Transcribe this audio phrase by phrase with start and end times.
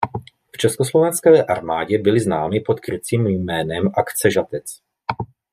[0.53, 4.65] V československé armádě byly známy pod krycím jménem Akce Žatec.